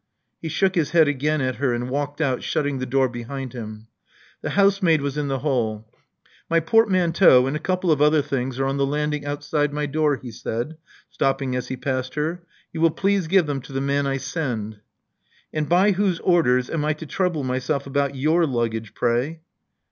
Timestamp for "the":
2.79-2.87, 4.41-4.49, 5.27-5.37, 8.77-8.85, 13.73-13.79